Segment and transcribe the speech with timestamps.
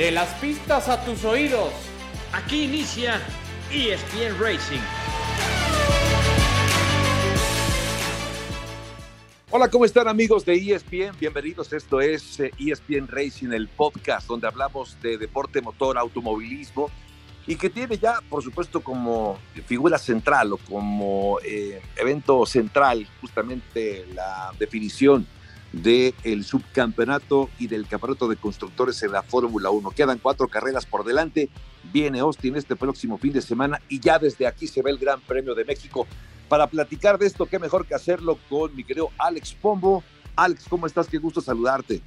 [0.00, 1.74] De las pistas a tus oídos.
[2.32, 3.20] Aquí inicia
[3.70, 4.80] ESPN Racing.
[9.50, 11.18] Hola, ¿cómo están amigos de ESPN?
[11.20, 11.74] Bienvenidos.
[11.74, 16.90] Esto es ESPN Racing, el podcast donde hablamos de deporte motor, automovilismo
[17.46, 24.06] y que tiene ya, por supuesto, como figura central o como eh, evento central justamente
[24.14, 25.26] la definición
[25.72, 29.90] del subcampeonato y del campeonato de constructores en la Fórmula 1.
[29.90, 31.48] Quedan cuatro carreras por delante.
[31.92, 35.20] Viene Austin este próximo fin de semana y ya desde aquí se ve el Gran
[35.20, 36.06] Premio de México.
[36.48, 40.02] Para platicar de esto, qué mejor que hacerlo con mi querido Alex Pombo.
[40.34, 41.06] Alex, ¿cómo estás?
[41.06, 42.00] Qué gusto saludarte.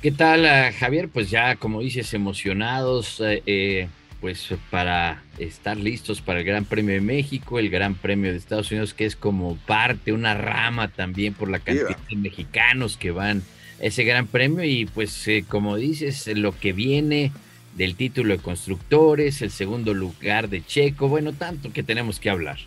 [0.00, 1.08] ¿Qué tal, ah, Javier?
[1.08, 3.20] Pues ya, como dices, emocionados.
[3.20, 3.88] Eh, eh
[4.24, 8.70] pues para estar listos para el Gran Premio de México, el Gran Premio de Estados
[8.70, 13.38] Unidos, que es como parte, una rama también por la cantidad de mexicanos que van
[13.38, 17.32] a ese Gran Premio y pues eh, como dices, lo que viene
[17.76, 22.58] del título de constructores, el segundo lugar de Checo, bueno, tanto que tenemos que hablar.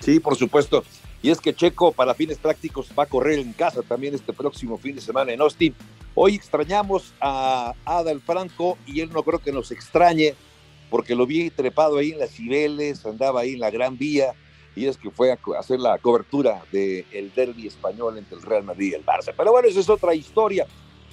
[0.00, 0.84] Sí, por supuesto.
[1.22, 4.78] Y es que Checo, para fines prácticos, va a correr en casa también este próximo
[4.78, 5.74] fin de semana en Austin.
[6.14, 10.34] Hoy extrañamos a Adal Franco y él no creo que nos extrañe
[10.90, 14.34] porque lo vi trepado ahí en las Cibeles, andaba ahí en la Gran Vía,
[14.76, 18.64] y es que fue a hacer la cobertura del el derby español entre el Real
[18.64, 19.32] Madrid y el Barça.
[19.36, 20.66] Pero bueno, esa es otra historia.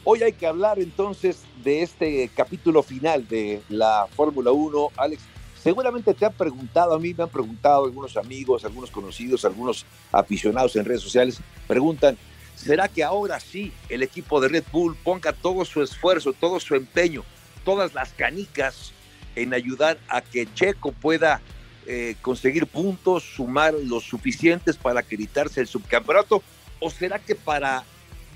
[0.04, 4.92] Hoy hay que hablar entonces de este capítulo final de la Fórmula 1.
[4.96, 5.22] Alex,
[5.62, 10.76] seguramente te han preguntado, a mí me han preguntado algunos amigos, algunos conocidos, algunos aficionados
[10.76, 12.18] en redes sociales, preguntan,
[12.56, 16.76] ¿será que ahora sí el equipo de Red Bull ponga todo su esfuerzo, todo su
[16.76, 17.24] empeño,
[17.66, 18.94] todas las canicas
[19.38, 21.42] en ayudar a que Checo pueda
[21.86, 26.44] eh, conseguir puntos, sumar los suficientes para acreditarse el subcampeonato?
[26.80, 27.84] ¿O será que para,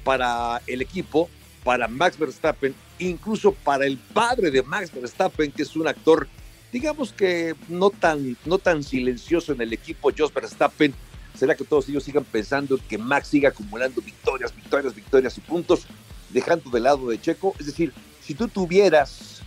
[0.03, 1.29] para el equipo,
[1.63, 6.27] para Max Verstappen, incluso para el padre de Max Verstappen, que es un actor,
[6.71, 10.93] digamos que no tan, no tan silencioso en el equipo, Jos Verstappen,
[11.35, 15.87] ¿será que todos ellos sigan pensando que Max siga acumulando victorias, victorias, victorias y puntos,
[16.29, 17.55] dejando de lado de Checo?
[17.59, 19.41] Es decir, si tú tuvieras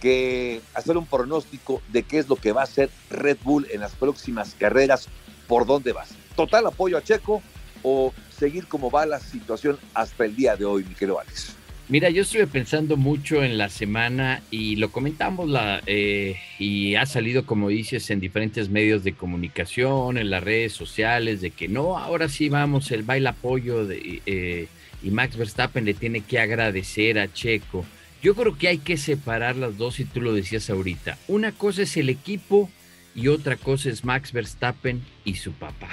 [0.00, 3.80] que hacer un pronóstico de qué es lo que va a hacer Red Bull en
[3.80, 5.08] las próximas carreras,
[5.46, 6.10] por dónde vas.
[6.36, 7.42] Total apoyo a Checo
[7.82, 11.20] o seguir como va la situación hasta el día de hoy, mi querido.
[11.88, 17.06] Mira, yo estuve pensando mucho en la semana y lo comentamos la, eh, y ha
[17.06, 21.96] salido, como dices, en diferentes medios de comunicación, en las redes sociales, de que no,
[21.96, 24.68] ahora sí vamos, el baile apoyo de, eh,
[25.02, 27.86] y Max Verstappen le tiene que agradecer a Checo
[28.22, 31.18] yo creo que hay que separar las dos y tú lo decías ahorita.
[31.28, 32.70] Una cosa es el equipo
[33.14, 35.88] y otra cosa es Max Verstappen y su papá.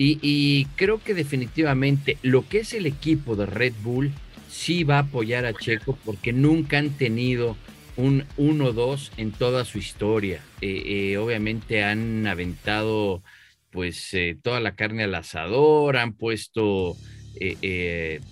[0.00, 4.12] Y, creo que definitivamente lo que es el equipo de Red Bull
[4.48, 7.56] sí va a apoyar a Checo porque nunca han tenido
[7.96, 10.40] un 1-2 en toda su historia.
[10.60, 13.24] Eh, eh, obviamente han aventado
[13.70, 16.96] pues eh, toda la carne al asador, han puesto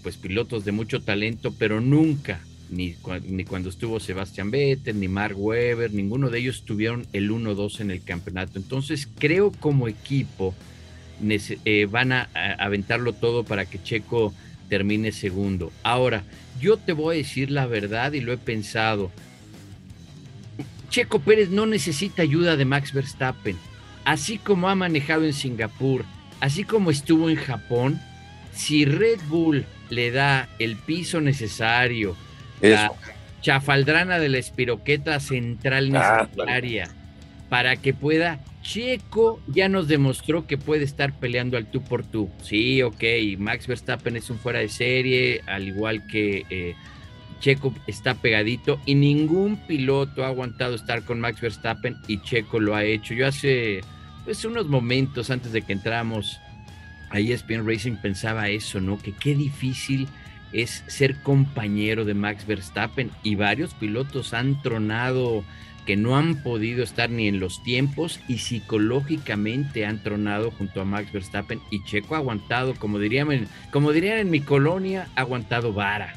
[0.03, 2.41] pues pilotos de mucho talento, pero nunca
[2.71, 2.95] ni,
[3.45, 8.03] cuando estuvo Sebastián Vettel, ni Mark Webber, ninguno de ellos tuvieron el 1-2 en el
[8.03, 8.59] campeonato.
[8.59, 10.55] Entonces creo como equipo
[11.65, 12.29] eh, van a,
[12.59, 14.35] aventarlo todo para que Checo
[14.69, 15.73] termine segundo.
[15.83, 16.25] Ahora,
[16.61, 19.11] yo te voy a decir la verdad y lo he pensado.
[20.91, 23.57] Checo Pérez no necesita ayuda de Max Verstappen.
[24.05, 26.05] Así como ha manejado en Singapur,
[26.41, 28.01] así como estuvo en Japón,
[28.55, 32.17] si Red Bull le da el piso necesario,
[32.61, 32.93] la
[33.41, 36.89] chafaldrana de la espiroqueta central ah, necesaria
[37.49, 38.41] para que pueda.
[38.63, 42.29] Checo ya nos demostró que puede estar peleando al tú por tú.
[42.43, 43.05] Sí, ok,
[43.39, 46.75] Max Verstappen es un fuera de serie, al igual que eh,
[47.41, 52.75] Checo está pegadito y ningún piloto ha aguantado estar con Max Verstappen y Checo lo
[52.75, 53.15] ha hecho.
[53.15, 53.83] Yo hace
[54.25, 56.41] pues, unos momentos antes de que entramos
[57.11, 58.99] a ESPN Racing pensaba eso, ¿no?
[58.99, 60.09] Que qué difícil
[60.57, 65.45] es ser compañero de Max Verstappen y varios pilotos han tronado
[65.85, 70.87] que no han podido estar ni en los tiempos y psicológicamente han tronado junto a
[70.87, 75.75] Max Verstappen y Checo ha aguantado, como dirían, como dirían en mi colonia, ha aguantado
[75.75, 76.15] vara.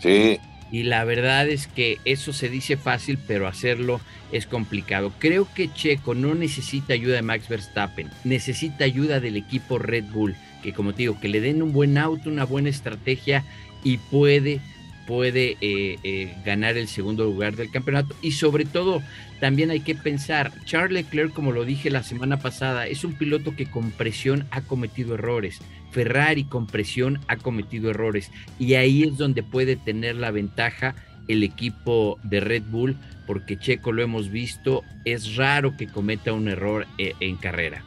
[0.00, 0.40] Sí.
[0.72, 4.00] Y la verdad es que eso se dice fácil, pero hacerlo
[4.32, 5.12] es complicado.
[5.20, 10.34] Creo que Checo no necesita ayuda de Max Verstappen, necesita ayuda del equipo Red Bull
[10.62, 13.44] que como te digo, que le den un buen auto, una buena estrategia
[13.84, 14.60] y puede,
[15.06, 18.14] puede eh, eh, ganar el segundo lugar del campeonato.
[18.22, 19.02] Y sobre todo,
[19.40, 23.54] también hay que pensar, Charles Leclerc, como lo dije la semana pasada, es un piloto
[23.56, 25.60] que con presión ha cometido errores.
[25.90, 28.30] Ferrari con presión ha cometido errores.
[28.58, 30.94] Y ahí es donde puede tener la ventaja
[31.28, 32.96] el equipo de Red Bull,
[33.26, 37.84] porque Checo lo hemos visto, es raro que cometa un error eh, en carrera.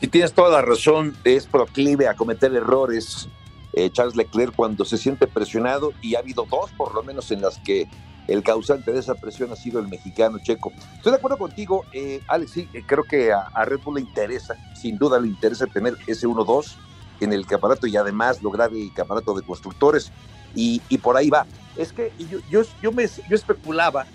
[0.00, 3.28] Y tienes toda la razón, es proclive a cometer errores
[3.72, 7.42] eh, Charles Leclerc cuando se siente presionado y ha habido dos por lo menos en
[7.42, 7.88] las que
[8.28, 10.72] el causante de esa presión ha sido el mexicano Checo.
[10.94, 14.96] Estoy de acuerdo contigo, eh, Alex, sí, creo que a, Red Bull le interesa, sin
[14.96, 16.76] duda le interesa tener ese 1-2
[17.20, 20.12] en el campeonato y además lograr el campeonato de constructores
[20.54, 21.46] y, por ahí va.
[21.76, 24.06] Es que yo, yo, yo especulaba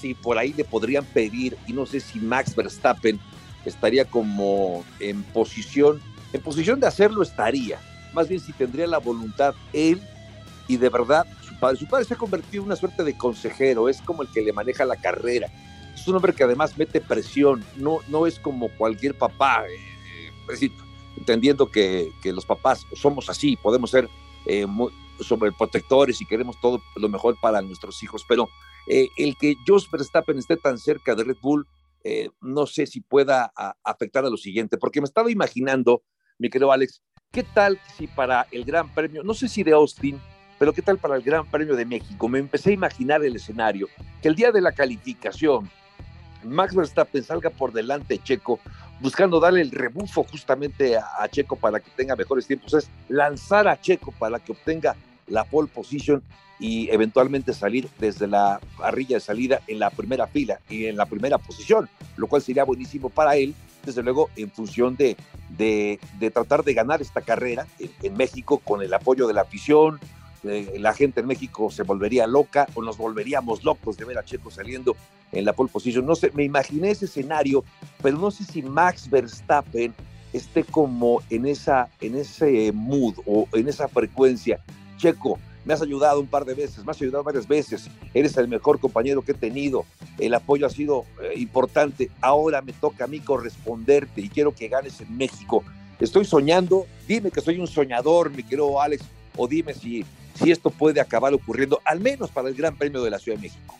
[0.00, 3.20] si por ahí le podrían pedir, y no sé si Max Verstappen
[3.64, 6.00] estaría como en posición,
[6.32, 7.78] en posición de hacerlo estaría,
[8.12, 10.00] más bien si tendría la voluntad él
[10.68, 11.78] y de verdad su padre.
[11.78, 14.52] Su padre se ha convertido en una suerte de consejero, es como el que le
[14.52, 15.48] maneja la carrera.
[15.94, 20.70] Es un hombre que además mete presión, no, no es como cualquier papá, eh, eh,
[21.16, 24.08] entendiendo que, que, los papás somos así, podemos ser
[24.46, 24.66] eh,
[25.20, 28.48] sobreprotectores y queremos todo lo mejor para nuestros hijos, pero
[28.88, 31.66] eh, el que Jos Verstappen esté tan cerca de Red Bull,
[32.40, 33.52] no sé si pueda
[33.84, 36.02] afectar a lo siguiente, porque me estaba imaginando,
[36.36, 37.00] mi querido Alex,
[37.32, 40.20] ¿qué tal si para el Gran Premio, no sé si de Austin,
[40.58, 42.28] pero ¿qué tal para el Gran Premio de México?
[42.28, 43.88] Me empecé a imaginar el escenario,
[44.20, 45.68] que el día de la calificación,
[46.44, 48.60] Max Verstappen salga por delante Checo,
[49.00, 53.80] buscando darle el rebufo justamente a, Checo para que tenga mejores tiempos, es lanzar a
[53.80, 54.94] Checo para que obtenga
[55.26, 56.22] la pole position
[56.60, 61.06] y eventualmente salir desde la parrilla de salida en la primera fila y en la
[61.06, 65.16] primera posición, lo cual sería buenísimo para él, desde luego en función de,
[65.50, 65.98] de,
[66.30, 70.00] tratar de ganar esta carrera en México con el apoyo de la afición,
[70.42, 74.50] la gente en México se volvería loca o nos volveríamos locos de ver a Checo
[74.50, 74.96] saliendo
[75.30, 76.04] en la pole position.
[76.04, 77.64] No sé, me imaginé ese escenario,
[78.02, 79.94] pero no sé si Max Verstappen
[80.32, 84.60] esté como en, esa, en ese mood o en esa frecuencia.
[84.96, 88.48] Checo, me has ayudado un par de veces, me has ayudado varias veces, eres el
[88.48, 89.84] mejor compañero que he tenido,
[90.18, 94.68] el apoyo ha sido eh, importante, ahora me toca a mí corresponderte y quiero que
[94.68, 95.64] ganes en México.
[96.00, 99.04] Estoy soñando, dime que soy un soñador, mi querido Alex,
[99.36, 100.04] o dime si
[100.34, 103.48] si esto puede acabar ocurriendo, al menos para el Gran Premio de la Ciudad de
[103.48, 103.78] México.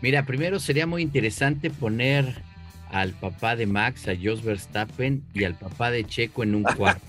[0.00, 2.42] Mira, primero sería muy interesante poner
[2.90, 7.02] al papá de Max, a Jos Verstappen y al papá de Checo en un cuarto.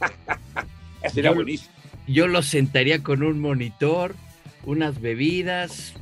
[1.13, 1.73] sería yo, buenísimo.
[2.07, 4.15] Yo los sentaría con un monitor,
[4.65, 5.94] unas bebidas,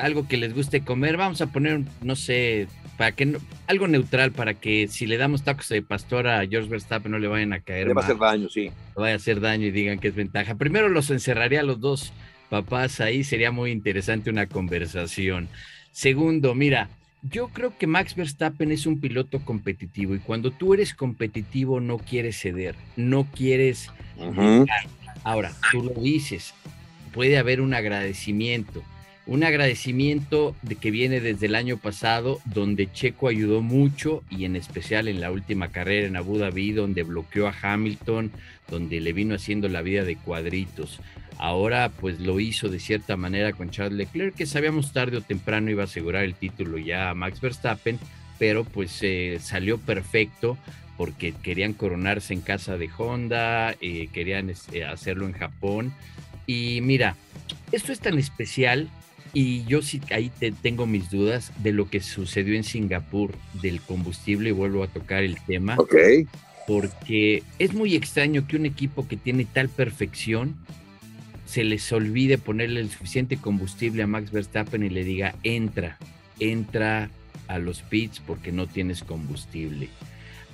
[0.00, 1.16] algo que les guste comer.
[1.16, 3.36] Vamos a poner, no sé, para que
[3.66, 7.28] algo neutral para que si le damos tacos de pastor a George Verstappen no le
[7.28, 7.88] vayan a caer.
[7.88, 8.64] Le va a hacer daño, sí.
[8.64, 10.54] Le vaya a hacer daño y digan que es ventaja.
[10.54, 12.12] Primero los encerraría a los dos
[12.48, 15.48] papás ahí, sería muy interesante una conversación.
[15.90, 16.90] Segundo, mira,
[17.22, 21.98] yo creo que Max Verstappen es un piloto competitivo y cuando tú eres competitivo no
[21.98, 23.90] quieres ceder, no quieres...
[25.24, 26.54] Ahora, tú lo dices,
[27.12, 28.82] puede haber un agradecimiento
[29.24, 34.56] un agradecimiento de que viene desde el año pasado, donde Checo ayudó mucho y en
[34.56, 38.32] especial en la última carrera en Abu Dhabi, donde bloqueó a Hamilton,
[38.68, 40.98] donde le vino haciendo la vida de cuadritos.
[41.38, 45.70] Ahora pues lo hizo de cierta manera con Charles Leclerc, que sabíamos tarde o temprano
[45.70, 48.00] iba a asegurar el título ya a Max Verstappen,
[48.40, 50.58] pero pues eh, salió perfecto
[50.96, 55.92] porque querían coronarse en casa de Honda, eh, querían este, hacerlo en Japón.
[56.46, 57.16] Y mira,
[57.72, 58.88] esto es tan especial
[59.34, 63.80] y yo sí ahí te, tengo mis dudas de lo que sucedió en Singapur del
[63.80, 65.76] combustible y vuelvo a tocar el tema.
[65.78, 65.94] Ok.
[66.66, 70.56] Porque es muy extraño que un equipo que tiene tal perfección
[71.46, 75.98] se les olvide ponerle el suficiente combustible a Max Verstappen y le diga, entra,
[76.38, 77.10] entra
[77.48, 79.88] a los pits porque no tienes combustible.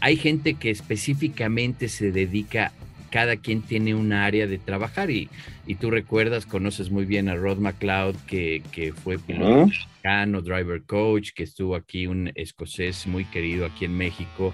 [0.00, 2.72] Hay gente que específicamente se dedica
[3.10, 5.28] cada quien tiene un área de trabajar y,
[5.66, 10.82] y tú recuerdas, conoces muy bien a Rod McLeod, que, que fue piloto mexicano, driver
[10.82, 14.52] coach, que estuvo aquí, un escocés muy querido aquí en México,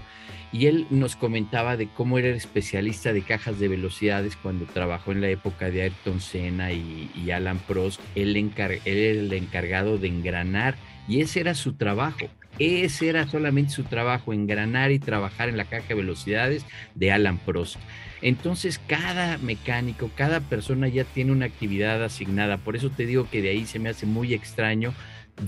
[0.52, 5.10] y él nos comentaba de cómo era el especialista de cajas de velocidades cuando trabajó
[5.10, 10.06] en la época de Ayrton Senna y, Alan Prost, él, él era el encargado de
[10.06, 10.76] engranar
[11.08, 12.28] y ese era su trabajo.
[12.58, 17.38] Ese era solamente su trabajo, engranar y trabajar en la caja de velocidades de Alan
[17.38, 17.76] Prost.
[18.22, 22.56] Entonces cada mecánico, cada persona ya tiene una actividad asignada.
[22.56, 24.94] Por eso te digo que de ahí se me hace muy extraño.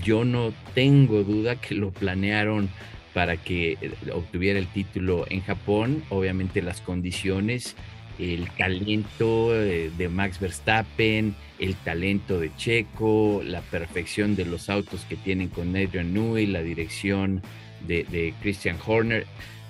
[0.03, 2.69] Yo no tengo duda que lo planearon
[3.13, 6.03] para que eh, obtuviera el título en Japón.
[6.09, 7.75] Obviamente las condiciones,
[8.19, 15.05] el talento eh, de Max Verstappen, el talento de Checo, la perfección de los autos
[15.05, 17.41] que tienen con Adrian Newey, la dirección
[17.85, 19.25] de, Christian Horner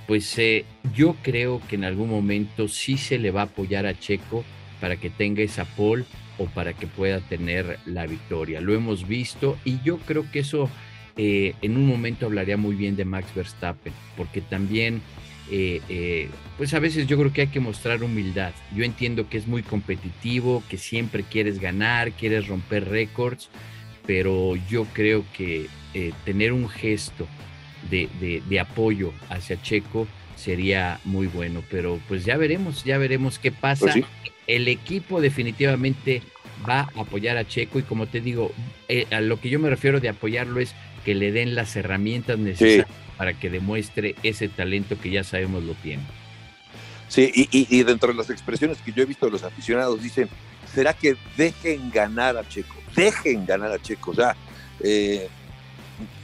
[0.08, 0.64] pues eh,
[0.96, 4.46] yo creo que en algún momento sí se le va a apoyar a Checo
[4.80, 6.06] para que tenga esa pole
[6.38, 8.62] o para que pueda tener la victoria.
[8.62, 10.70] Lo hemos visto y yo creo que eso
[11.18, 15.02] eh, en un momento hablaría muy bien de Max Verstappen, porque también,
[15.52, 18.54] eh, eh, pues a veces yo creo que hay que mostrar humildad.
[18.76, 23.50] Yo entiendo que es muy competitivo, que siempre quieres ganar, quieres romper récords,
[24.06, 25.68] pero yo creo que
[26.26, 27.28] tener un gesto
[27.90, 33.92] de, apoyo hacia Checo sería muy bueno, pero pues ya veremos, ya veremos qué pasa.
[33.92, 34.06] Pues
[34.46, 36.22] El equipo definitivamente
[36.68, 38.52] va a apoyar a Checo y como te digo,
[39.12, 40.74] a lo que yo me refiero de apoyarlo es
[41.06, 42.88] que le den las herramientas necesarias
[43.18, 46.04] para que demuestre ese talento que ya sabemos lo tiene.
[47.08, 50.28] Sí, y, dentro de las expresiones que yo he visto de los aficionados, dicen,
[50.74, 52.76] ¿será que dejen ganar a Checo?
[52.96, 54.12] Dejen ganar a Checo.
[54.12, 54.36] O sea,
[54.82, 55.30] eh,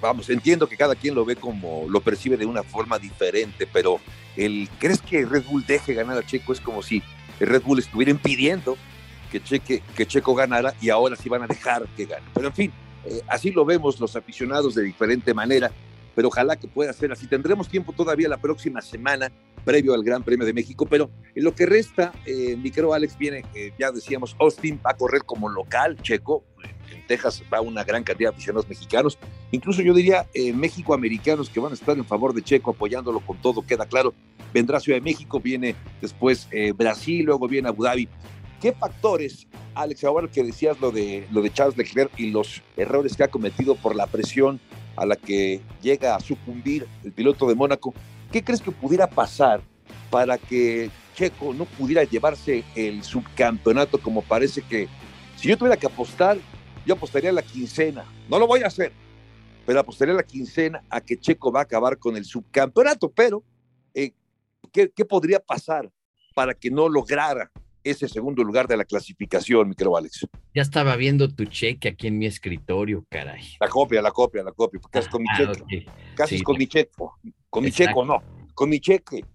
[0.01, 4.01] vamos, entiendo que cada quien lo ve como, lo percibe de una forma diferente, pero
[4.35, 6.51] el, ¿crees que Red Bull deje ganar a Checo?
[6.51, 7.01] Es como si
[7.39, 8.77] el Red Bull estuviera impidiendo
[9.39, 12.25] que, Checo ganara y ahora sí van a dejar que gane.
[12.33, 12.71] Pero en fin,
[13.05, 15.71] eh, así lo vemos los aficionados de diferente manera,
[16.15, 17.27] pero ojalá que pueda ser así.
[17.27, 19.31] Tendremos tiempo todavía la próxima semana
[19.63, 23.45] previo al Gran Premio de México, pero en lo que resta, eh, mi Alex viene,
[23.55, 26.43] eh, ya decíamos, Austin va a correr como local checo,
[26.91, 29.17] en Texas va una gran cantidad de aficionados mexicanos,
[29.51, 33.37] incluso yo diría eh, México-americanos que van a estar en favor de Checo, apoyándolo con
[33.41, 34.13] todo, queda claro.
[34.53, 38.07] Vendrá Ciudad de México, viene después Brasil, luego viene Abu Dhabi.
[38.63, 43.17] ¿Qué factores, Alex, ahora que decías lo de, lo de Charles Leclerc y los errores
[43.17, 44.57] que ha cometido por la presión
[44.95, 47.93] a la que llega a sucumbir el piloto de Mónaco,
[48.31, 49.59] ¿qué crees que pudiera pasar
[50.09, 54.87] para que Checo no pudiera llevarse el subcampeonato como parece que,
[55.35, 56.37] si yo tuviera que apostar,
[56.85, 58.93] yo apostaría a la quincena, no lo voy a hacer,
[59.65, 63.43] pero apostaría a la quincena a que Checo va a acabar con el subcampeonato, pero
[63.93, 64.13] eh,
[64.71, 65.91] ¿qué, ¿qué podría pasar
[66.33, 67.51] para que no lograra
[67.83, 70.27] ese segundo lugar de la clasificación, mi querido Alex.
[70.53, 73.43] Ya estaba viendo tu cheque aquí en mi escritorio, caray.
[73.59, 75.85] La copia, la copia, la copia, porque es con mi ah, cheque.
[76.15, 76.91] Casi es con mi cheque.
[77.49, 78.23] Con mi cheque, no.
[78.53, 79.25] Con mi cheque.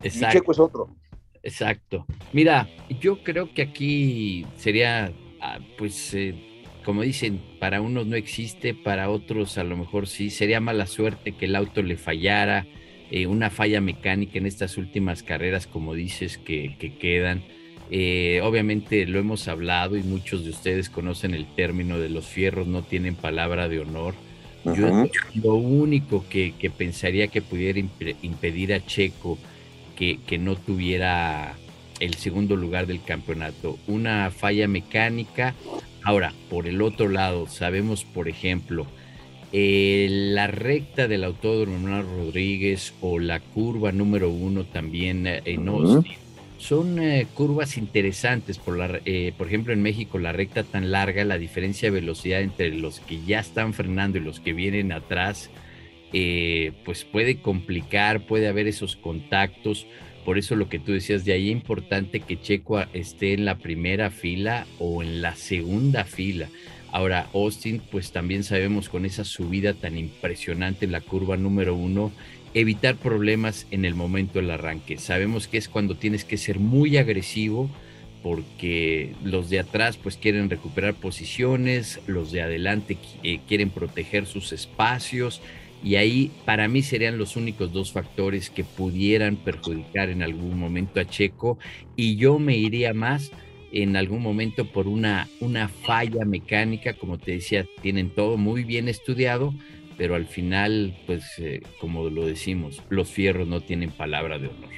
[0.00, 0.26] Exacto.
[0.26, 0.96] Mi cheque es otro.
[1.42, 2.06] Exacto.
[2.32, 2.68] Mira,
[3.00, 9.10] yo creo que aquí sería, ah, pues, eh, como dicen, para unos no existe, para
[9.10, 10.30] otros a lo mejor sí.
[10.30, 12.66] Sería mala suerte que el auto le fallara,
[13.10, 17.42] eh, una falla mecánica en estas últimas carreras, como dices, que, que quedan
[17.90, 22.66] eh, obviamente lo hemos hablado y muchos de ustedes conocen el término de los fierros
[22.66, 24.14] no tienen palabra de honor.
[24.64, 29.38] Yo lo único que, pensaría que pudiera impedir a Checo
[29.94, 31.54] que, que, no tuviera
[32.00, 35.54] el segundo lugar del campeonato, una falla mecánica.
[36.02, 38.86] Ahora, por el otro lado, sabemos, por ejemplo,
[39.52, 46.25] eh, la recta del Autódromo Rodríguez o la curva número uno también eh, en Austin
[46.58, 51.24] son eh, curvas interesantes, por, la, eh, por ejemplo en México la recta tan larga,
[51.24, 55.50] la diferencia de velocidad entre los que ya están frenando y los que vienen atrás,
[56.12, 59.86] eh, pues puede complicar, puede haber esos contactos,
[60.24, 63.58] por eso lo que tú decías, de ahí es importante que Checo esté en la
[63.58, 66.48] primera fila o en la segunda fila.
[66.90, 72.10] Ahora, Austin, pues también sabemos con esa subida tan impresionante en la curva número uno,
[72.56, 74.96] evitar problemas en el momento del arranque.
[74.96, 77.68] Sabemos que es cuando tienes que ser muy agresivo
[78.22, 84.52] porque los de atrás pues quieren recuperar posiciones, los de adelante eh, quieren proteger sus
[84.52, 85.42] espacios
[85.84, 90.98] y ahí para mí serían los únicos dos factores que pudieran perjudicar en algún momento
[90.98, 91.58] a Checo
[91.94, 93.32] y yo me iría más
[93.70, 98.88] en algún momento por una, una falla mecánica, como te decía, tienen todo muy bien
[98.88, 99.52] estudiado,
[99.96, 104.70] pero al final, pues, eh, como lo decimos, los fierros no tienen palabra de honor.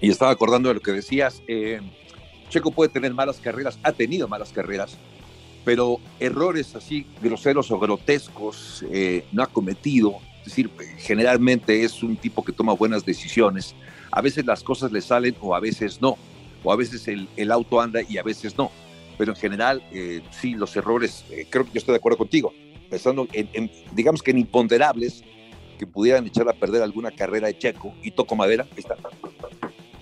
[0.00, 1.80] Y estaba acordando de lo que decías, eh,
[2.48, 4.96] Checo puede tener malas carreras, ha tenido malas carreras,
[5.64, 10.18] pero errores así groseros o grotescos eh, no ha cometido.
[10.40, 13.74] Es decir, generalmente es un tipo que toma buenas decisiones.
[14.10, 16.16] A veces las cosas le salen o a veces no.
[16.62, 18.70] O a veces el, el auto anda y a veces no.
[19.18, 19.82] Pero en general,
[20.30, 22.54] sí, los errores, creo que yo estoy de acuerdo contigo
[22.88, 25.22] pensando en, digamos que en imponderables
[25.78, 28.96] que pudieran echar a perder alguna carrera de Checo y toco madera, está,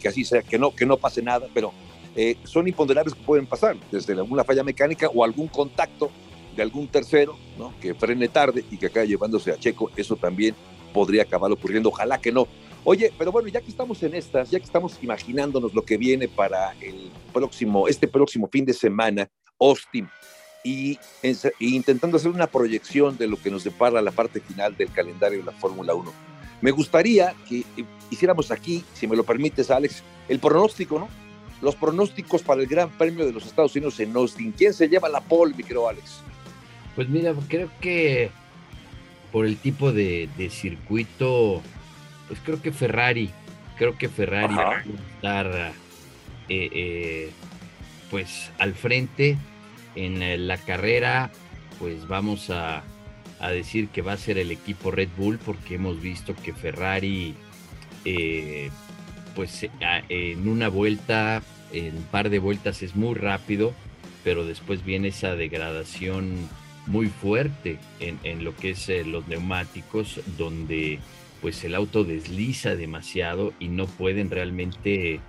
[0.01, 1.73] que así sea, que no, que no pase nada, pero
[2.15, 6.11] eh, son imponderables que pueden pasar, desde alguna falla mecánica o algún contacto
[6.57, 7.75] de algún tercero, ¿no?
[7.81, 10.55] Que frene tarde y que acabe llevándose a Checo, eso también
[10.95, 12.49] podría acabar ocurriendo, ojalá que no.
[12.85, 16.29] Oye, pero bueno, ya que estamos en estas, ya que estamos imaginándonos lo que viene
[16.29, 19.29] para el próximo, este próximo fin de semana,
[19.61, 20.09] Austin,
[20.67, 20.99] y,
[21.61, 25.45] intentando hacer una proyección de lo que nos depara la parte final del calendario de
[25.45, 26.13] la Fórmula 1.
[26.61, 27.65] Me gustaría que
[28.11, 31.09] hiciéramos aquí, si me lo permites, Alex, el pronóstico, ¿no?
[31.63, 34.53] los pronósticos para el Gran Premio de los Estados Unidos en Austin.
[34.53, 36.21] ¿Quién se lleva la pole, mi querido Alex?
[36.95, 38.31] Pues mira, creo que
[39.33, 41.63] por el tipo de, circuito,
[42.29, 43.31] pues creo que Ferrari,
[43.77, 45.73] creo que Ferrari va a estar
[46.49, 47.31] eh, eh,
[48.11, 49.39] pues al frente
[49.97, 51.33] en la carrera,
[51.79, 52.85] pues vamos a,
[53.41, 57.35] a, decir que va a ser el equipo Red Bull porque hemos visto que Ferrari
[58.07, 58.71] eh,
[59.35, 59.69] pues
[60.09, 63.75] en una vuelta, en un par de vueltas es muy rápido,
[64.25, 66.49] pero después viene esa degradación
[66.87, 71.01] muy fuerte en, lo que es eh, los neumáticos, donde
[71.43, 75.21] pues el auto desliza demasiado y no pueden realmente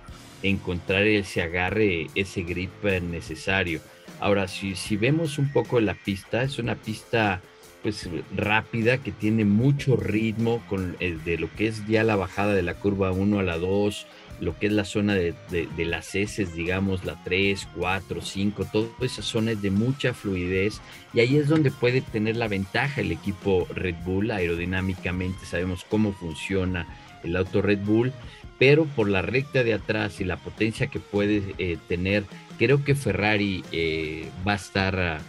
[0.42, 3.80] encontrar ese agarre, ese grip necesario.
[4.20, 7.40] Ahora, si, si vemos un poco la pista, es una pista
[7.82, 12.54] pues rápida, que tiene mucho ritmo con, eh, de lo que es ya la bajada
[12.54, 14.06] de la curva 1 a la 2,
[14.40, 15.34] lo que es la zona de,
[15.78, 20.80] las S, digamos, la 3, 4, 5, toda esa zona es de mucha fluidez
[21.12, 26.12] y ahí es donde puede tener la ventaja el equipo Red Bull aerodinámicamente, sabemos cómo
[26.12, 26.86] funciona
[27.24, 28.12] el auto Red Bull,
[28.58, 32.24] pero por la recta de atrás y la potencia que puede eh, tener,
[32.58, 35.20] creo que Ferrari eh, va a estar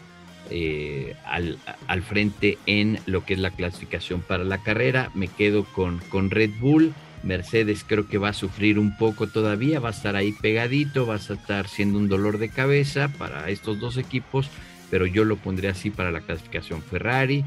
[0.49, 5.11] eh, al, al, frente en lo que es la clasificación para la carrera.
[5.13, 6.93] Me quedo con, con Red Bull.
[7.21, 11.15] Mercedes creo que va a sufrir un poco todavía, va a estar ahí pegadito, va
[11.15, 14.49] a estar siendo un dolor de cabeza para estos dos equipos,
[14.89, 17.43] pero yo lo pondría así para la clasificación Ferrari,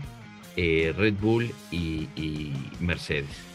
[0.55, 3.52] Red Bull y, Mercedes.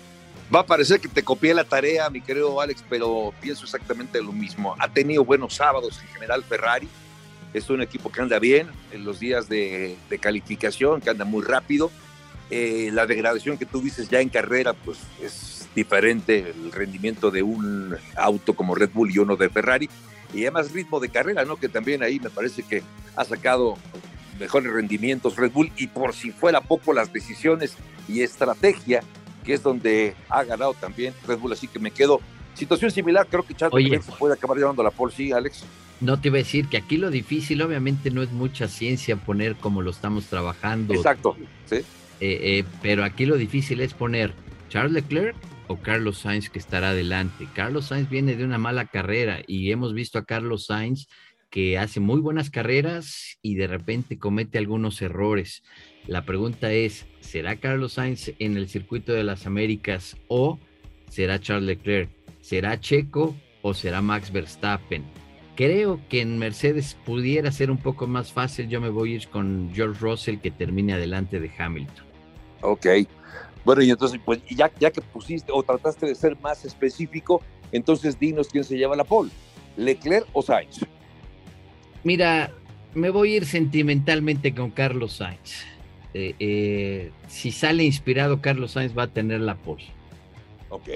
[0.53, 4.31] Va a parecer que te copié la tarea, mi querido Alex, pero pienso exactamente lo
[4.31, 4.75] mismo.
[4.79, 6.87] Ha tenido buenos sábados en general Ferrari,
[7.53, 11.91] es un equipo que anda bien en los días de, calificación, que anda muy rápido.
[12.49, 17.43] Eh, la degradación que tú dices ya en carrera, pues es diferente el rendimiento de
[17.43, 19.89] un auto como Red Bull y uno de Ferrari.
[20.33, 21.57] Y además ritmo de carrera, ¿no?
[21.57, 22.83] Que también ahí me parece que
[23.15, 23.77] ha sacado
[24.39, 27.75] mejores rendimientos Red Bull y por si fuera poco las decisiones
[28.07, 29.01] y estrategia,
[29.47, 31.53] que es donde ha ganado también Red Bull.
[31.53, 32.19] Así que me quedo.
[32.53, 35.63] Situación similar, creo que Charles puede acabar llevando la pole, sí, Alex.
[36.01, 39.55] No te iba a decir que aquí lo difícil, obviamente, no es mucha ciencia poner
[39.55, 40.93] como lo estamos trabajando.
[40.93, 41.77] Exacto, sí.
[41.77, 41.83] Eh,
[42.19, 44.33] eh, pero aquí lo difícil es poner
[44.69, 45.35] Charles Leclerc
[45.67, 47.47] o Carlos Sainz que estará adelante.
[47.53, 51.07] Carlos Sainz viene de una mala carrera y hemos visto a Carlos Sainz
[51.49, 55.63] que hace muy buenas carreras y de repente comete algunos errores.
[56.05, 60.59] La pregunta es, ¿será Carlos Sainz en el circuito de las Américas o
[61.09, 62.09] será Charles Leclerc?
[62.41, 65.03] ¿Será Checo o será Max Verstappen?
[65.55, 68.69] Creo que en Mercedes pudiera ser un poco más fácil.
[68.69, 72.05] Yo me voy a ir con George Russell que termine adelante de Hamilton.
[72.61, 72.85] Ok.
[73.65, 78.19] Bueno, y entonces, pues ya, ya que pusiste o trataste de ser más específico, entonces
[78.19, 79.31] dinos quién se lleva la pole,
[79.75, 80.85] Leclerc o Sainz.
[82.07, 82.53] Mira,
[82.93, 85.65] me voy a ir sentimentalmente con Carlos Sainz.
[86.13, 89.83] Eh, eh, si sale inspirado, Carlos Sainz va a tener la pole.
[90.69, 90.87] Ok,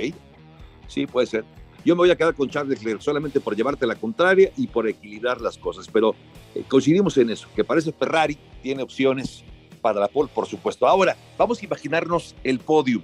[0.88, 1.44] sí, puede ser.
[1.84, 4.88] Yo me voy a quedar con Charles Leclerc solamente por llevarte la contraria y por
[4.88, 6.16] equilibrar las cosas, pero
[6.56, 9.44] eh, coincidimos en eso, que parece Ferrari tiene opciones
[9.82, 10.88] para la pole, por supuesto.
[10.88, 13.02] Ahora, vamos a imaginarnos el podio,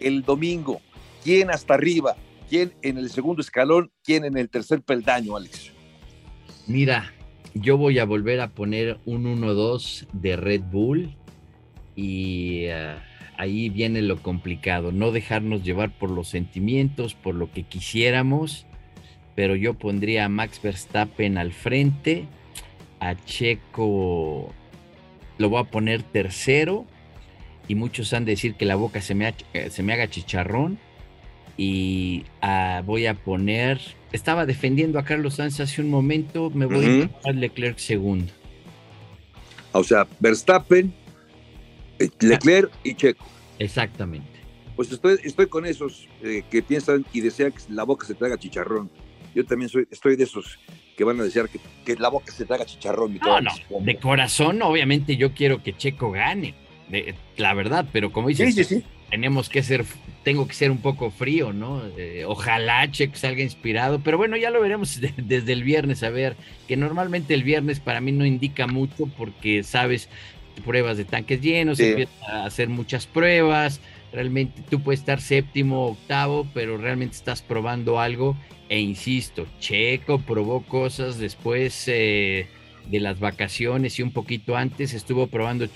[0.00, 0.82] el domingo,
[1.24, 2.14] quién hasta arriba,
[2.50, 5.72] quién en el segundo escalón, quién en el tercer peldaño, Alex.
[6.66, 7.12] Mira,
[7.54, 11.14] yo voy a volver a poner un 1-2 de Red Bull
[11.96, 12.66] y...
[12.68, 13.12] Uh,
[13.42, 18.66] ahí viene lo complicado, no dejarnos llevar por los sentimientos, por lo que quisiéramos,
[19.34, 22.26] pero yo pondría a Max Verstappen al frente,
[23.00, 24.52] a Checo
[25.38, 26.84] lo voy a poner tercero
[27.66, 30.78] y muchos han de decir que la boca se me, eh, se me haga chicharrón
[31.56, 33.80] y ah, voy a poner,
[34.12, 38.32] estaba defendiendo a Carlos Sainz hace un momento, me voy a poner Leclerc segundo.
[39.72, 40.92] O sea, Verstappen,
[41.98, 43.24] eh, Leclerc y Checo.
[43.58, 44.28] Exactamente.
[44.76, 48.38] Pues estoy, estoy con esos eh, que piensan y desean que la boca se traiga
[48.38, 48.90] chicharrón.
[49.34, 50.58] Yo también soy, estoy de esos
[50.96, 53.18] que van a desear que, la boca se traiga chicharrón.
[53.18, 56.54] no, no, de corazón, obviamente yo quiero que Checo gane,
[57.36, 59.84] la verdad, pero como dices, tenemos que ser,
[60.24, 61.82] tengo que ser un poco frío, ¿no?
[61.98, 66.34] Eh, ojalá Checo salga inspirado, pero bueno, ya lo veremos desde el viernes, a ver,
[66.66, 70.08] que normalmente el viernes para mí no indica mucho porque, sabes,
[70.64, 71.78] pruebas de tanques llenos,
[72.26, 73.82] a hacer muchas pruebas,
[74.14, 78.34] realmente tú puedes estar séptimo, octavo, pero realmente estás probando algo.
[78.70, 82.46] E insisto, Checo probó cosas después eh,
[82.88, 85.66] de las vacaciones y un poquito antes estuvo probando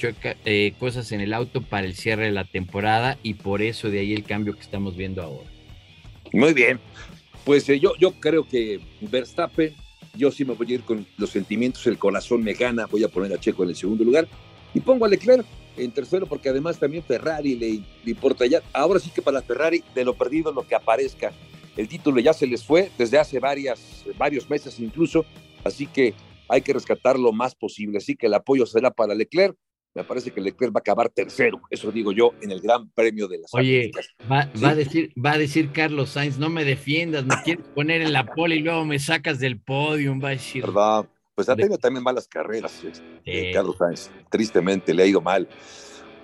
[0.45, 4.01] eh, cosas en el auto para el cierre de la temporada y por eso de
[4.01, 5.49] ahí el cambio que estamos viendo ahora.
[6.33, 6.79] Muy bien.
[7.45, 9.75] Pues eh, yo, yo creo que Verstappen,
[10.15, 13.09] yo sí me voy a ir con los sentimientos, el corazón me gana, voy a
[13.09, 14.27] poner a Checo en el segundo lugar
[14.75, 18.63] y pongo a Leclerc en tercero porque además también Ferrari le, importa ya.
[18.73, 21.33] Ahora sí que para Ferrari, de lo perdido, lo que aparezca.
[21.77, 25.27] El título ya se les fue desde hace varias, varios meses incluso,
[25.63, 26.15] así que
[26.49, 27.99] hay que rescatar lo más posible.
[27.99, 29.57] Así que el apoyo será para Leclerc
[29.97, 33.27] me parece que Leclerc va a acabar tercero, eso digo yo, en el Gran Premio
[33.29, 33.91] de las Oye,
[34.31, 38.13] va, a decir, va a decir Carlos Sainz, no me defiendas, me quieres poner en
[38.13, 40.67] la pole y luego me sacas del podio, va a decir.
[40.67, 41.09] ¿Verdad?
[41.35, 45.49] Pues ha tenido también malas carreras, este, Carlos Sainz, tristemente le ha ido mal.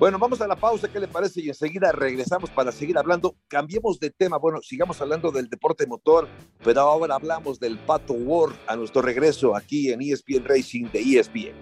[0.02, 1.40] Bueno, vamos a la pausa, ¿qué le parece?
[1.40, 3.36] Y enseguida regresamos para seguir hablando.
[3.46, 6.26] Cambiemos de tema, bueno, sigamos hablando del deporte motor,
[6.64, 11.54] pero ahora hablamos del Pato World a nuestro regreso aquí en ESPN Racing de ESPN.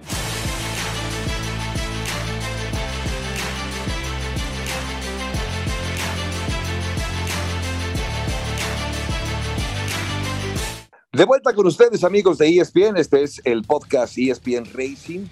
[11.12, 12.96] De vuelta con ustedes, amigos de ESPN.
[12.96, 15.26] Este es el podcast ESPN Racing,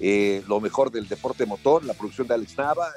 [0.00, 2.88] eh, lo mejor del deporte motor, la producción de Alex Nava,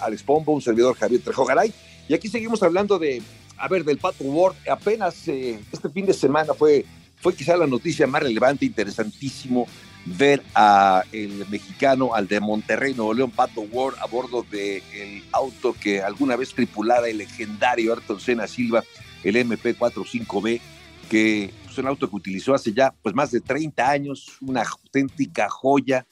[0.00, 1.72] Alex Pombo, un servidor Javier Trejo Garay.
[2.08, 3.22] Y aquí seguimos hablando de,
[3.56, 4.56] a ver, del Pato World.
[4.68, 6.84] Apenas eh, este fin de semana fue,
[7.16, 9.66] fue quizá la noticia más relevante, interesantísimo
[10.06, 15.24] ver a el mexicano, al de Monterrey, Nuevo León, Pato Ward, a bordo del el
[15.32, 18.84] auto que alguna vez tripulara el legendario Ayrton Senna Silva,
[19.22, 20.60] el MP45B
[21.08, 25.48] que es un auto que utilizó hace ya pues más de 30 años, una auténtica
[25.48, 26.06] joya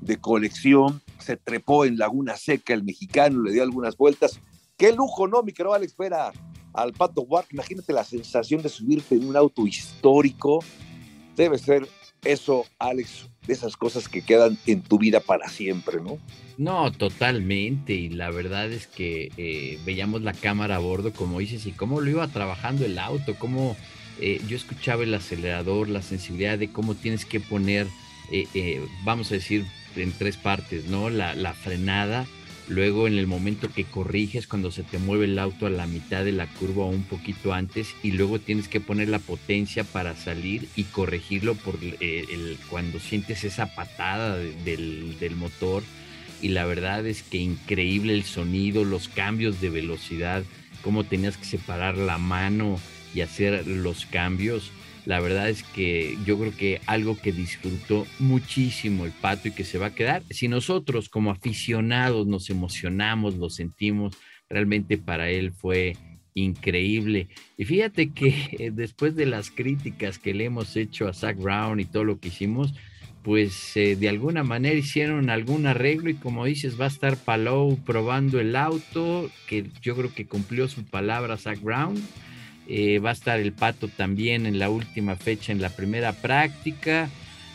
[0.00, 4.40] de colección, se trepó en Laguna Seca el mexicano, le dio algunas vueltas.
[4.76, 5.92] Qué lujo, ¿no, mi querido Alex?
[5.92, 6.32] Espera
[6.72, 10.64] al Pato Ward, imagínate la sensación de subirte en un auto histórico.
[11.36, 11.88] Debe ser
[12.24, 16.18] eso, Alex, de esas cosas que quedan en tu vida para siempre, ¿no?
[16.58, 17.94] No, totalmente.
[17.94, 22.00] Y la verdad es que eh, veíamos la cámara a bordo, como dices, y cómo
[22.00, 23.76] lo iba trabajando el auto, cómo
[24.20, 27.86] eh, yo escuchaba el acelerador, la sensibilidad de cómo tienes que poner,
[28.30, 29.64] eh, vamos a decir,
[29.96, 31.10] en tres partes, ¿no?
[31.10, 32.26] La, la, frenada,
[32.68, 36.24] luego en el momento que corriges, cuando se te mueve el auto a la mitad
[36.24, 40.16] de la curva o un poquito antes, y luego tienes que poner la potencia para
[40.16, 45.82] salir y corregirlo por el, cuando sientes esa patada del, del motor.
[46.42, 50.42] Y la verdad es que increíble el sonido, los cambios de velocidad,
[50.82, 52.80] cómo tenías que separar la mano
[53.14, 54.70] y hacer los cambios.
[55.06, 59.64] La verdad es que yo creo que algo que disfrutó muchísimo el pato y que
[59.64, 64.16] se va a quedar, si nosotros como aficionados nos emocionamos, lo sentimos,
[64.48, 65.96] realmente para él fue
[66.34, 67.28] increíble.
[67.56, 71.84] Y fíjate que después de las críticas que le hemos hecho a Zach Brown y
[71.84, 72.74] todo lo que hicimos,
[73.22, 77.76] pues eh, de alguna manera hicieron algún arreglo y como dices va a estar Palou
[77.84, 81.96] probando el auto, que yo creo que cumplió su palabra Zach Brown
[82.72, 87.10] eh, va a estar el Pato también en la última fecha en la primera práctica.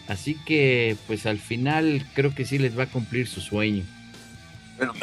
[0.10, 3.86] Así que, pues al final creo que sí les va a cumplir su sueño.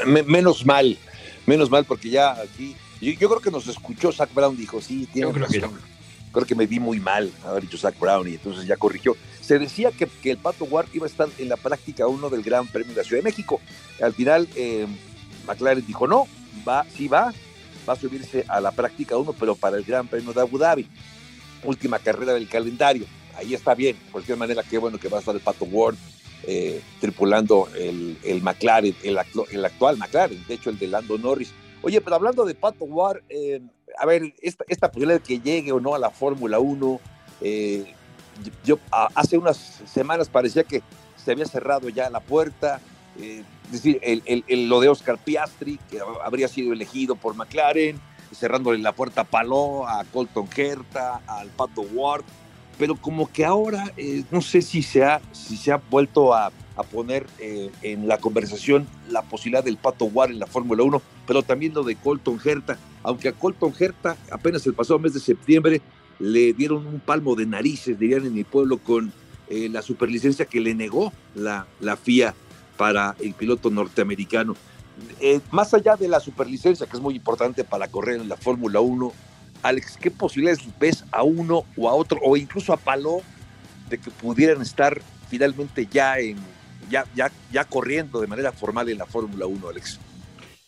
[0.05, 0.99] menos mal,
[1.47, 5.33] menos mal, porque ya aquí, yo, creo que nos escuchó Zach Brown, dijo, sí, tiene
[5.33, 5.71] creo razón.
[5.73, 9.17] Que creo que me vi muy mal haber dicho Zach Brown y entonces ya corrigió.
[9.41, 12.67] Se decía que, el Pato Ward iba a estar en la práctica uno del Gran
[12.67, 13.63] Premio de la Ciudad de México.
[14.03, 14.87] Al final, eh,
[15.47, 16.29] McLaren dijo, no,
[16.69, 17.33] va, sí va,
[17.89, 20.89] va a subirse a la práctica 1, pero para el Gran Premio de Abu Dhabi.
[21.65, 23.07] Última carrera del calendario.
[23.37, 23.97] Ahí está bien.
[24.05, 25.97] De cualquier manera, qué bueno que va a estar el Pato Ward
[26.45, 29.17] eh, tripulando el, el McLaren, el,
[29.51, 31.53] el, actual McLaren, de hecho el de Lando Norris.
[31.83, 33.61] Oye, pero hablando de Pato Ward, eh,
[33.97, 37.01] a ver, esta, esta posibilidad de que llegue o no a la Fórmula 1,
[37.43, 37.95] eh,
[38.65, 40.83] yo hace unas semanas parecía que
[41.23, 42.81] se había cerrado ya la puerta,
[43.21, 48.01] es decir, el, lo de Oscar Piastri, que habría sido elegido por McLaren,
[48.35, 52.25] cerrándole la puerta a Paló, a Colton Herta, al Pato Ward,
[52.79, 56.51] pero como que ahora eh, no sé si se ha, si se ha vuelto a,
[56.91, 61.45] poner eh, en la conversación la posibilidad del Pato Ward en la Fórmula 1, pero
[61.45, 65.81] también lo de Colton Herta, aunque a Colton Herta apenas el pasado mes de septiembre
[66.19, 69.13] le dieron un palmo de narices, dirían en mi pueblo, con
[69.49, 72.35] eh, la superlicencia que le negó la, la FIA
[72.83, 74.57] para el piloto norteamericano.
[75.21, 78.81] Eh, más allá de la superlicencia, que es muy importante para correr en la Fórmula
[78.81, 79.13] 1,
[79.63, 83.21] Alex, ¿qué posibilidades ves a uno o a otro, o incluso a Paló,
[83.89, 86.37] de que pudieran estar finalmente ya, en,
[86.91, 90.01] ya, ya, ya corriendo de manera formal en la Fórmula 1, Alex?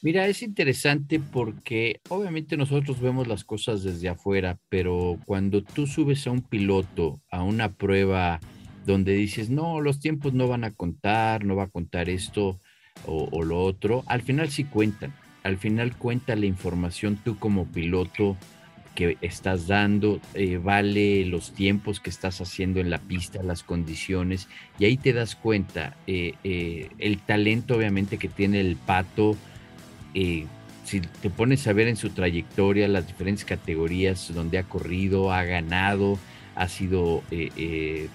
[0.00, 6.28] Mira, es interesante porque obviamente nosotros vemos las cosas desde afuera, pero cuando tú subes
[6.28, 8.38] a un piloto a una prueba
[8.84, 12.58] donde dices, no, los tiempos no van a contar, no va a contar esto
[13.06, 15.12] o, lo otro, al final sí cuentan.
[15.42, 18.36] Al final cuenta la información tú como piloto,
[18.94, 24.48] que estás dando, eh, vale los tiempos que estás haciendo en la pista, las condiciones,
[24.78, 29.36] y ahí te das cuenta eh, eh, el talento obviamente que tiene el pato.
[30.14, 35.42] si te pones a ver en su trayectoria las diferentes categorías donde ha corrido, ha
[35.44, 36.18] ganado,
[36.54, 37.22] ha sido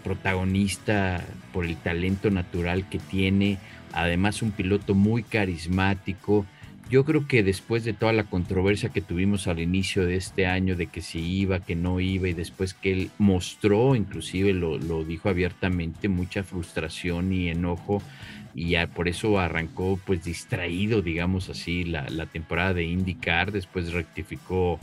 [0.03, 1.23] protagonista
[1.53, 3.57] por el talento natural que tiene,
[3.93, 6.45] además un piloto muy carismático,
[6.89, 10.75] yo creo que después de toda la controversia que tuvimos al inicio de este año,
[10.75, 15.29] de que si iba, que no iba, y después que él mostró, inclusive lo, dijo
[15.29, 18.01] abiertamente, mucha frustración y enojo,
[18.55, 24.79] y por eso arrancó pues distraído, digamos así, la, temporada de IndyCar, después rectificó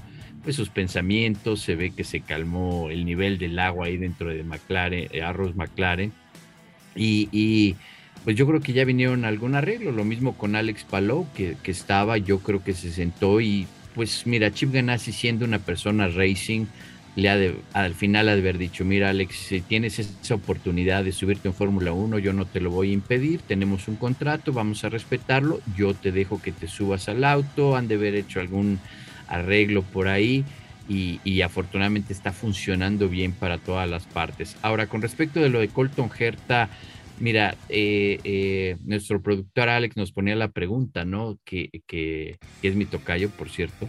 [0.52, 5.09] sus pensamientos, se ve que se calmó el nivel del agua ahí dentro de McLaren,
[5.12, 6.12] eh, Arrows McLaren,
[6.94, 7.76] y
[8.26, 9.92] pues yo creo que ya vinieron algún arreglo.
[9.92, 14.52] Lo mismo con Alex Palou, que, estaba, yo creo que se sentó y pues mira,
[14.52, 16.66] Chip Ganassi siendo una persona racing,
[17.14, 17.38] le ha
[17.72, 21.54] al final ha de haber dicho, mira Alex, si tienes esa oportunidad de subirte en
[21.54, 25.61] Fórmula 1, yo no te lo voy a impedir, tenemos un contrato, vamos a respetarlo,
[25.76, 28.80] yo te dejo que te subas al auto, han de haber hecho algún
[29.28, 30.44] arreglo por ahí.
[30.88, 34.56] Y, afortunadamente está funcionando bien para todas las partes.
[34.62, 36.70] Ahora, con respecto de lo de Colton Herta,
[37.18, 41.38] Mira, eh, eh, nuestro productor Alex nos ponía la pregunta, ¿no?
[41.44, 41.70] Que,
[42.62, 43.88] es mi tocayo, por cierto.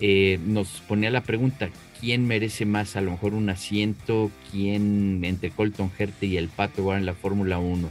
[0.00, 1.68] Eh, nos ponía la pregunta,
[2.00, 4.30] ¿quién merece más a lo mejor un asiento?
[4.50, 7.90] ¿Quién entre Colton Herta y el Pato en la Fórmula 1?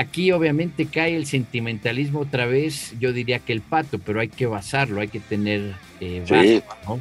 [0.00, 4.46] Aquí obviamente cae el sentimentalismo otra vez, yo diría que el Pato, pero hay que
[4.46, 5.74] basarlo, hay que tener
[6.28, 7.00] base, ¿no?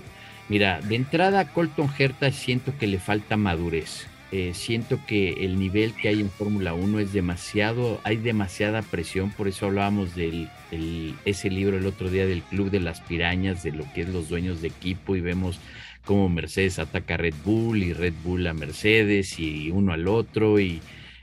[0.50, 5.94] Mira, de entrada Colton Herta siento que le falta madurez eh, siento que el nivel
[5.96, 10.48] que hay en Fórmula 1 es demasiado, hay demasiada presión, por eso hablábamos de
[11.26, 14.30] ese libro el otro día del Club de las Pirañas, de lo que es los
[14.30, 15.60] dueños de equipo y vemos
[16.06, 20.60] cómo Mercedes ataca a Red Bull y Red Bull a Mercedes y uno al otro
[20.60, 20.80] y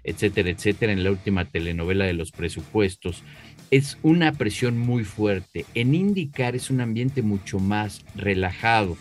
[0.06, 3.22] etcétera, etcétera, en la última telenovela de los presupuestos.
[3.70, 5.66] Es una presión muy fuerte.
[5.74, 8.96] En IndyCar es un ambiente mucho más relajado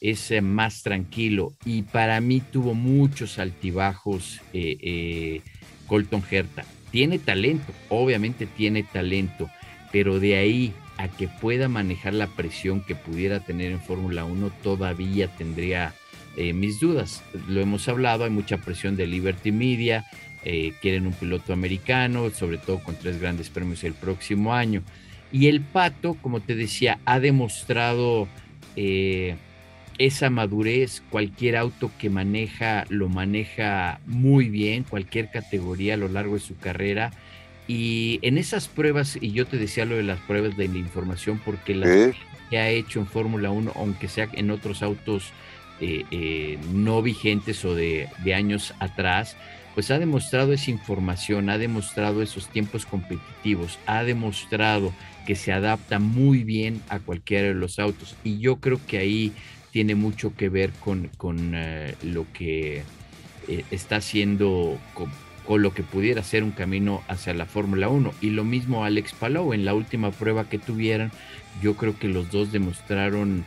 [0.00, 5.42] es eh, más tranquilo y para mí tuvo muchos altibajos eh, eh,
[5.86, 6.64] Colton Herta.
[6.90, 9.50] Tiene talento, obviamente tiene talento,
[9.92, 14.50] pero de ahí a que pueda manejar la presión que pudiera tener en Fórmula 1
[14.62, 15.94] todavía tendría
[16.54, 17.22] mis dudas.
[17.48, 20.06] Lo hemos hablado, hay mucha presión de Liberty Media,
[20.80, 24.82] quieren un piloto americano, sobre todo con tres grandes premios el próximo año.
[25.32, 28.26] Y el Pato, como te decía, ha demostrado
[30.00, 36.34] esa madurez, cualquier auto que maneja, lo maneja muy bien, cualquier categoría a lo largo
[36.34, 37.12] de su carrera.
[37.68, 41.38] Y en esas pruebas, y yo te decía lo de las pruebas de la información,
[41.44, 42.16] porque las
[42.48, 45.32] que ha hecho en Fórmula 1, aunque sea en otros autos
[45.82, 49.36] eh, eh, no vigentes o de, de años atrás,
[49.80, 54.92] pues ha demostrado esa información, ha demostrado esos tiempos competitivos, ha demostrado
[55.26, 58.14] que se adapta muy bien a cualquiera de los autos.
[58.22, 59.32] Y yo creo que ahí
[59.70, 61.08] tiene mucho que ver con,
[61.54, 62.82] eh, lo que
[63.48, 68.12] eh, está haciendo, con, lo que pudiera ser un camino hacia la Fórmula 1.
[68.20, 71.10] Y lo mismo Alex Palou, en la última prueba que tuvieron,
[71.62, 73.46] yo creo que los dos demostraron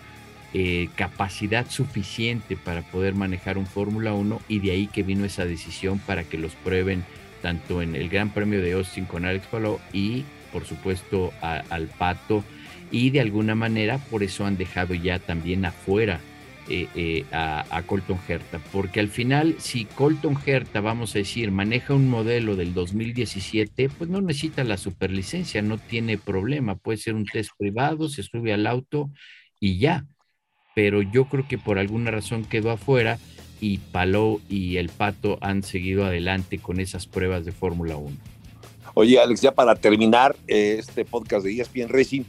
[0.54, 5.46] eh, capacidad suficiente para poder manejar un Fórmula 1 y de ahí que vino esa
[5.46, 7.04] decisión para que los prueben
[7.42, 12.44] tanto en el Gran Premio de Austin con Alex Palou y por supuesto al Pato.
[12.92, 16.22] Y de alguna manera por eso han dejado ya también afuera
[16.70, 21.94] eh, eh, a, Colton Herta, porque al final si Colton Herta, vamos a decir, maneja
[21.94, 27.26] un modelo del 2017, pues no necesita la superlicencia, no tiene problema, puede ser un
[27.26, 29.12] test privado, se sube al auto
[29.60, 30.06] y ya,
[30.76, 33.20] pero yo creo que por alguna razón quedó afuera
[33.60, 38.16] y Palou y el Pato han seguido adelante con esas pruebas de Fórmula 1.
[38.96, 42.24] Oye, Alex, ya para terminar eh, este podcast de ESPN Racing,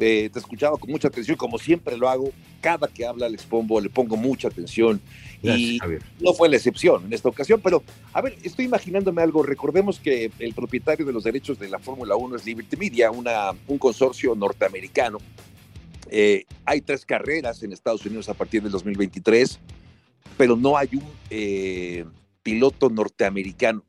[0.00, 2.30] eh, te escuchaba con mucha atención, como siempre lo hago.
[2.60, 5.00] Cada que habla Alex Pombo le pongo mucha atención.
[5.42, 5.78] y
[6.20, 7.82] no fue la excepción en esta ocasión, pero
[8.12, 9.42] a ver, estoy imaginándome algo.
[9.42, 13.52] Recordemos que el propietario de los derechos de la Fórmula 1 es Liberty Media, una,
[13.68, 15.18] un consorcio norteamericano.
[16.10, 19.58] Eh, hay tres carreras en Estados Unidos a partir del 2023,
[20.36, 22.04] pero no hay un eh,
[22.42, 23.84] piloto norteamericano.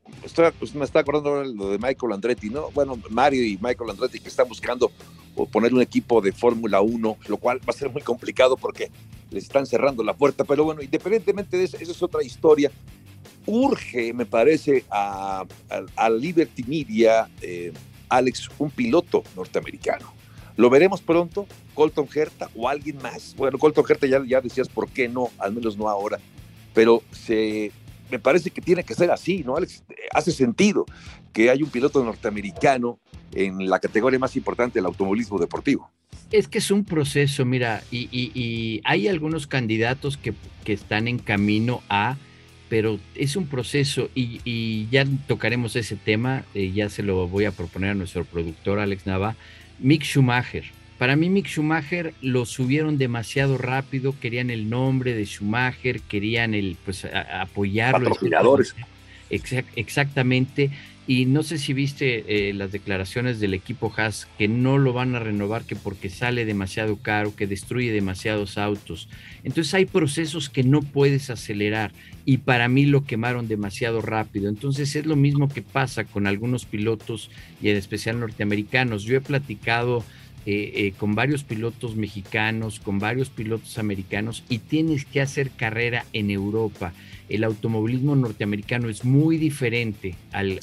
[0.58, 2.70] Pues me está acordando lo de Michael Andretti, ¿no?
[2.72, 4.90] Bueno, Mario y Michael Andretti que están buscando
[5.52, 8.90] poner un equipo de Fórmula 1, lo cual va a ser muy complicado porque
[9.30, 10.44] les están cerrando la puerta.
[10.44, 12.70] Pero bueno, independientemente de eso, esa es otra historia.
[13.46, 15.46] Urge, me parece, a,
[16.18, 17.72] Liberty Media, eh,
[18.08, 20.19] Alex, un piloto norteamericano.
[20.60, 21.46] ¿Lo veremos pronto?
[21.72, 23.34] ¿Colton Herta o alguien más?
[23.34, 26.18] Bueno, Colton Herta ya, ya decías por qué no, al menos no ahora,
[26.74, 27.72] pero se,
[28.10, 29.82] me parece que tiene que ser así, ¿no, Alex?
[30.12, 30.84] Hace sentido
[31.32, 32.98] que hay un piloto norteamericano
[33.32, 35.90] en la categoría más importante del automovilismo deportivo.
[36.30, 40.34] Es que es un proceso, mira, y, hay algunos candidatos que,
[40.66, 42.18] están en camino a,
[42.68, 47.50] pero es un proceso y, ya tocaremos ese tema, eh, ya se lo voy a
[47.50, 49.36] proponer a nuestro productor Alex Nava,
[49.80, 50.64] Mick Schumacher.
[50.98, 56.76] Para mí Mick Schumacher lo subieron demasiado rápido, querían el nombre de Schumacher, querían el
[56.84, 58.10] pues apoyarlo.
[58.10, 58.74] Patrocinadores.
[59.30, 60.70] exactamente.
[61.06, 65.14] Y no sé si viste eh, las declaraciones del equipo Haas que no lo van
[65.14, 69.08] a renovar que porque sale demasiado caro, que destruye demasiados autos.
[69.42, 71.92] Entonces hay procesos que no puedes acelerar
[72.24, 74.48] y para mí lo quemaron demasiado rápido.
[74.48, 79.02] Entonces es lo mismo que pasa con algunos pilotos y en especial norteamericanos.
[79.02, 80.04] Yo he platicado
[80.46, 86.06] eh, eh, con varios pilotos mexicanos, con varios pilotos americanos y tienes que hacer carrera
[86.14, 86.94] en Europa.
[87.28, 90.58] El automovilismo norteamericano es muy diferente al,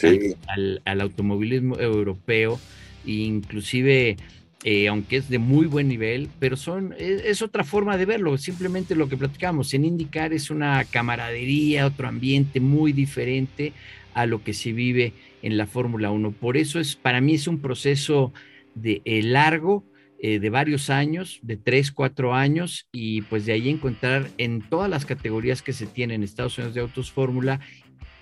[0.84, 2.60] al, automovilismo europeo,
[3.06, 4.18] inclusive
[4.64, 8.96] eh, aunque es de muy buen nivel, pero son, es, otra forma de verlo, simplemente
[8.96, 13.74] lo que platicamos, en indicar es una camaradería, otro ambiente muy diferente
[14.16, 15.14] a lo que se vive
[15.44, 16.32] en la Fórmula 1.
[16.32, 18.34] Por eso es, para mí es un proceso
[18.82, 19.86] de eh, largo,
[20.20, 24.90] eh, de varios años, de tres, cuatro años, y pues de ahí encontrar en todas
[24.90, 27.60] las categorías que se tienen en Estados Unidos de Autos Fórmula,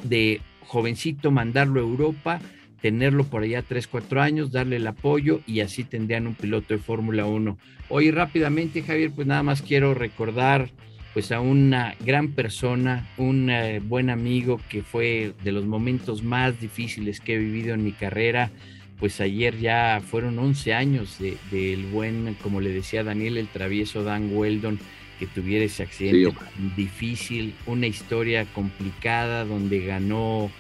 [0.04, 2.42] de jovencito mandarlo a Europa,
[2.82, 6.80] tenerlo por allá tres, cuatro años, darle el apoyo y así tendrían un piloto de
[6.80, 7.58] Fórmula 1.
[7.90, 10.70] Hoy rápidamente, Javier, pues nada más quiero recordar
[11.16, 16.60] pues a una gran persona, un eh, buen amigo que fue de los momentos más
[16.60, 18.52] difíciles que he vivido en mi carrera,
[19.00, 21.18] pues ayer ya fueron 11 años
[21.52, 24.80] del buen, como le decía Daniel, el travieso Dan Weldon,
[25.20, 26.38] que tuviera ese accidente
[26.76, 30.52] difícil, una historia complicada donde ganó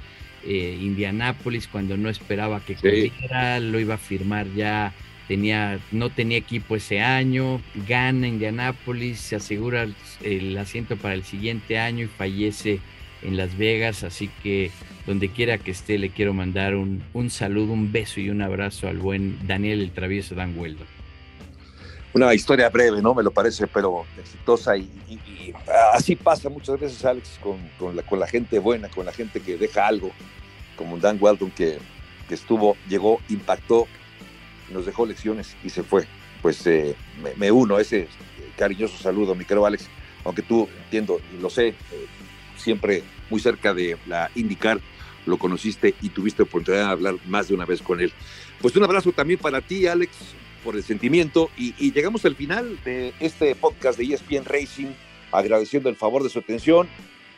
[0.46, 4.94] eh, Indianápolis cuando no esperaba que corriera, lo iba a firmar ya,
[5.28, 9.88] tenía, no tenía equipo ese año, gana Indianápolis, se asegura
[10.24, 12.80] el asiento para el siguiente año y fallece
[13.26, 14.72] en Las Vegas, así que
[15.06, 18.88] donde quiera que esté le quiero mandar un, un saludo, un beso y un abrazo
[18.88, 20.88] al buen Daniel el Travieso Dan Weldon.
[22.14, 23.14] Una historia breve, ¿no?
[23.14, 24.90] Me lo parece, pero exitosa y,
[25.94, 29.86] así pasa muchas veces, Alex, con, con, la, gente buena, con la gente que deja
[29.86, 30.12] algo,
[30.78, 31.78] como Dan Weldon que,
[32.30, 33.88] que estuvo, llegó, impactó,
[34.72, 36.08] nos dejó lecciones y se fue.
[36.42, 36.96] Pues eh,
[37.38, 38.08] me, uno a ese
[38.58, 39.90] cariñoso saludo, mi querido Alex,
[40.24, 41.76] aunque tú entiendo, lo sé, eh,
[42.56, 44.80] siempre muy cerca de la IndyCar,
[45.26, 48.12] lo conociste y tuviste oportunidad de hablar más de una vez con él.
[48.62, 50.12] Pues un abrazo también para ti, Alex,
[50.64, 51.50] por el sentimiento.
[51.58, 54.88] Y, llegamos al final de este podcast de ESPN Racing,
[55.32, 56.88] agradeciendo el favor de su atención,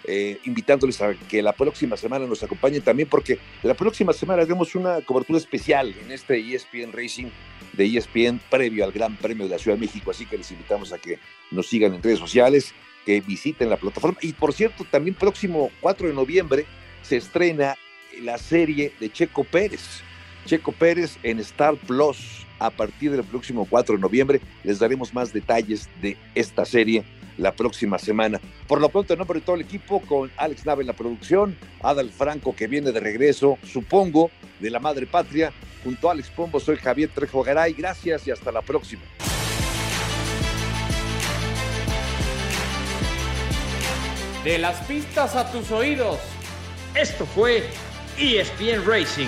[0.06, 4.76] eh, invitándoles a que la próxima semana nos acompañen también, porque la próxima semana haremos
[4.76, 7.28] una cobertura especial en este ESPN Racing
[7.74, 10.12] de ESPN previo al Gran Premio de la Ciudad de México.
[10.12, 11.20] Así que les invitamos a que
[11.52, 12.74] nos sigan en redes sociales
[13.08, 14.18] que visiten la plataforma.
[14.22, 16.66] Y por cierto, también próximo 4 de noviembre
[17.04, 17.78] se estrena
[18.22, 20.02] la serie de Checo Pérez.
[20.46, 24.42] Checo Pérez en Star Plus a partir del próximo 4 de noviembre.
[24.66, 27.06] Les daremos más detalles de esta serie
[27.38, 28.42] la próxima semana.
[28.68, 31.56] Por lo pronto, en nombre de todo el equipo, con Alex Nave en la producción,
[31.82, 36.60] Adal Franco que viene de regreso, supongo, de la madre patria, junto a Alex Pombo,
[36.60, 37.72] soy Javier Trejo Garay.
[37.72, 39.04] Gracias y hasta la próxima.
[44.48, 46.20] De las pistas a tus oídos.
[46.96, 47.70] Esto fue
[48.18, 49.28] ESPN Racing